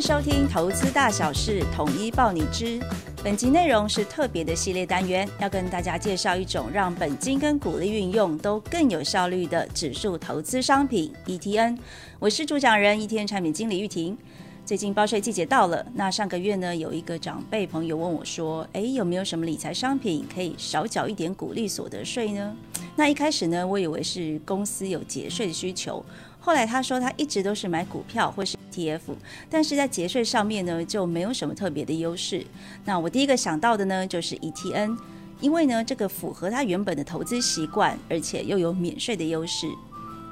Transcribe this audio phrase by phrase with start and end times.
[0.00, 2.80] 收听《投资大小事》，统一报你知。
[3.22, 11.76] 本集内容是特别的系列单元，要跟大家介绍一种让本金跟股利运用都更有效率的指数投资商品 ETN。
[12.18, 14.16] 我是主讲人 ETN 产品经理玉婷。
[14.64, 22.56] 最近报税季节到了，那上个月呢，有一个长辈朋友问我说：“诶，有没有什么理财商品可以少缴一点股利所得税呢？”
[23.00, 26.04] 那一开始呢，我以为是公司有节税的需求。
[26.38, 29.00] 后来他说他一直都是买股票或是 ETF，
[29.48, 32.44] 但是在节税上面呢就没有什么特别的优势。
[32.84, 34.98] 那我第一个想到的呢就是 ETN，
[35.40, 39.66] 因为呢这个符合他原本的投资习惯，而且又有免税的优势。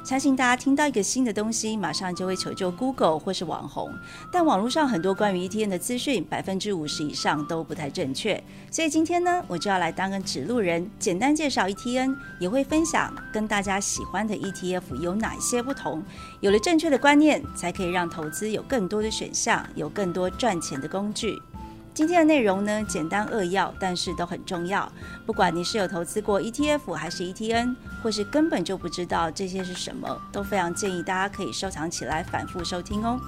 [0.08, 3.92] 相信大家听到一个新的东西，马上就会求救 Google 或是网红。
[4.32, 8.42] 但网络上很多关于 ETN 的资讯，百分之五十以上都不太正确。
[8.70, 16.02] 所以今天呢，我就要来当个指路人，简单介绍 ETN，也会分享跟大家喜欢的 ETF 有哪些不同。
[16.40, 21.38] 有了正确的观念，才可以让投资有更多的选项，有更多赚钱的工具。
[21.98, 24.88] 今天的内容呢，简单扼要，但是都很重要。
[25.26, 33.18] 不管你是有投资过 ETF 还是 ETN，或是根本就不知道这些是什么，都非常建议大家可以收藏起来，反复收听哦。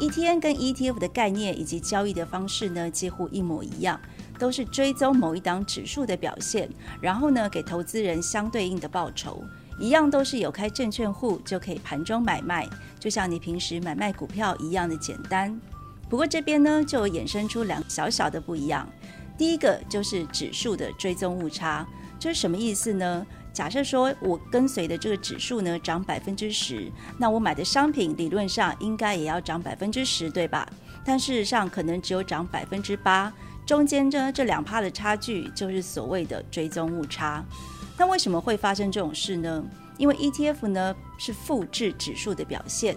[0.00, 4.00] ETN 跟 ETF 的概念以及交易的方式呢，几乎一模一样，
[4.38, 6.66] 都是追踪某一档指数的表现，
[6.98, 9.44] 然后呢，给投资人相对应的报酬。
[9.78, 12.66] 一样都是有开证券户就可以盘中买卖，
[12.98, 15.60] 就像你平时买卖股票一样的简单。
[16.08, 18.88] 不过这边呢，就衍生出两小小的不一样。
[19.36, 21.86] 第一个就是指数的追踪误差，
[22.18, 23.26] 这是什么意思呢？
[23.52, 30.68] 假设说我跟随的这个指数呢涨百分之十，那我买的商品理论上应该也要涨百分之十，对吧？
[31.04, 33.32] 但事实上可能只有涨百分之八，
[33.64, 37.44] 中间呢这两趴的差距就是所谓的追踪误差。
[37.98, 39.64] 那为什么会发生这种事呢？
[39.96, 42.94] 因为 ETF 呢是复制指数的表现。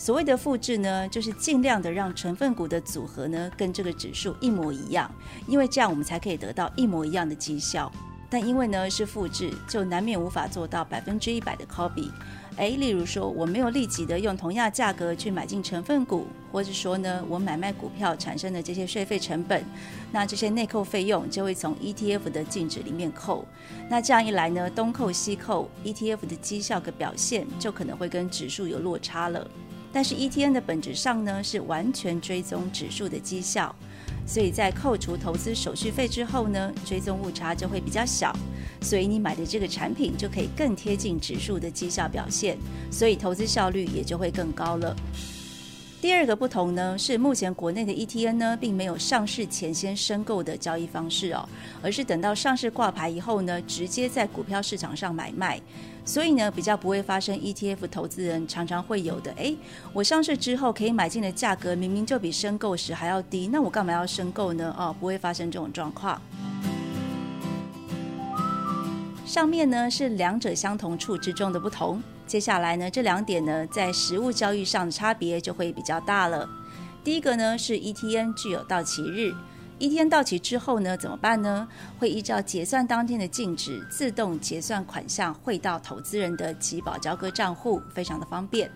[0.00, 5.12] 所谓的复制呢，就是尽量的让成分股的组合呢跟这个指数一模一样，
[5.46, 7.92] 因为这样我们才可以得到一模一样的绩效。
[8.30, 12.10] 但因为呢是复制，就难免无法做到百分之一百的 copy。
[12.56, 19.62] 哎，例如说我没有立即的用同样价格去买进成分股，或者说呢我买卖股票产生的这些税费成本，
[20.10, 23.44] 那这些内扣费用就会从 ETF 的净值里面扣。
[23.90, 29.46] 那这样一来呢，东扣西扣，ETF 的绩效的表现就可能会跟指数有落差了。
[29.92, 33.74] 但是 ETN 的本质上呢是完全追踪指数的绩效，
[34.26, 38.32] 所以在扣除投资手续费之后呢，追踪误差就会比较小，
[38.80, 42.56] 所以你买的这个产品就可以更贴近指数的绩效表现，
[42.90, 44.94] 所以投资效率也就会更高了。
[46.00, 51.46] 第二个不同呢，是目前国内的 ETN 呢，并没有上市前先申购的交易方式哦，
[51.82, 55.60] 而是等到上市挂牌以后呢，直接在股票市场上买卖，
[56.02, 59.54] 所以呢，比较不会发生 ETF 投资人常常会有的，哎，
[59.92, 64.74] 我上市之后可以买进的价格明明就比申购时还要低，那我干嘛要申购呢？
[64.78, 66.20] 哦，不会发生这种状况。
[69.26, 72.02] 上面呢是两者相同处之中的不同。
[72.30, 76.48] 接下来呢，这两点呢，在实物交易上的差别就会比较大了。
[77.02, 79.34] 第一个呢是 ETN 具有到期日
[79.80, 81.66] ，ETN 到期之后呢怎么办呢？
[81.98, 88.70] 会依照结算当天的净值自动结算款项汇到投资人的集保交割账户，非常的方便。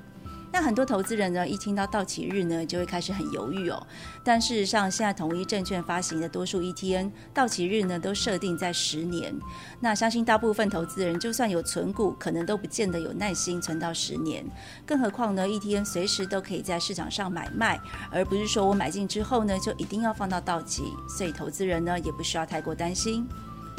[0.55, 3.87] 那很多投资人呢，一听到到期日呢，就会开始很犹豫哦。
[4.23, 9.35] 但事实上，现在统一证券发行的多数 ETN 到期日呢，都设定在十年。
[9.81, 14.47] 那相信大部分投资人，就算有存股，可能都不见得有耐心存到十年。
[14.87, 17.77] 更何况呢，ETN 随时都可以在市场上买卖，
[18.13, 20.85] 而不是说我买进之后呢，就一定要放到到期。
[21.09, 23.27] 所以投资人呢，也不需要太过担心。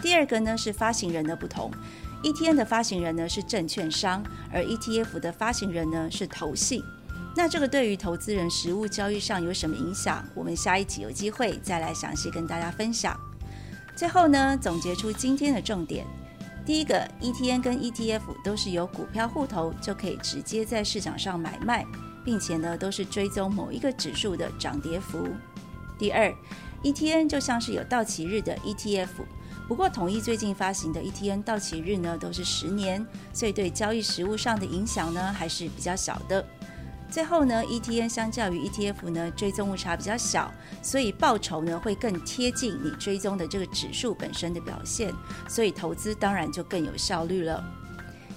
[0.02, 1.72] 第二个呢，是发行人的不同。
[2.24, 6.84] ETN 的发行人呢是证券商，而 ETF 的发行人呢是投信。
[7.36, 10.26] 那这个对于投资人实物交易上有什么影响？
[10.34, 13.20] 我们下一集有机会再来详细跟大家分享。
[13.96, 16.06] 最后呢，总结出今天的重点：
[16.66, 21.86] 第一个，ETN 跟 ETF 都是有股票户头就可以直接在市场上买卖，
[22.24, 25.28] 并且呢都是追踪某一个指数的涨跌幅。
[26.00, 26.34] 第二
[26.84, 29.10] ，ETN 就像是有到期日的 ETF。
[29.68, 36.46] 不过，统一最近发行的 ETN 到期日呢都是十年，所以对交易实物上的影响呢还是比较小的。
[37.10, 40.52] 最后呢，ETN 相较于 ETF 呢追踪误差比较小，
[40.84, 45.12] 所以报酬呢会更贴近你追踪的这个指数本身的表现，
[45.48, 47.64] 所以投资当然就更有效率了。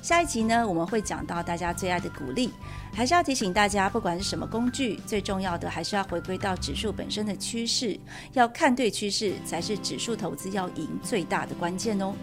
[0.00, 2.50] 下一集呢，我们会讲到大家最爱的股利，
[2.94, 7.98] 还是要提醒大家，不管是什么工具，最重要的还是要回归到指数本身的趋势，
[8.32, 12.14] 要看对趋势，才是指数投资要赢最大的关键哦。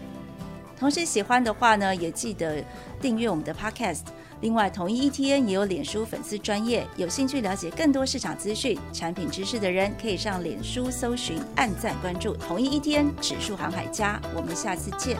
[0.78, 2.62] 同时喜欢的话呢，也记得
[3.00, 4.02] 订阅我们的 Podcast。
[4.42, 14.20] 另外，统一 ETN 也有脸书粉丝专业，有兴趣了解更多市场资讯、产品知识的人，可以上脸书搜寻、按赞关注统一 ETN 指数航海家。
[14.34, 15.16] 我们下次见。